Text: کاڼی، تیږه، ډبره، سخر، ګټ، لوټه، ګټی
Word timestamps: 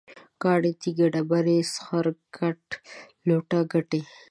کاڼی، 0.41 0.71
تیږه، 0.81 1.07
ډبره، 1.13 1.55
سخر، 1.73 2.05
ګټ، 2.37 2.63
لوټه، 3.27 3.59
ګټی 3.71 4.01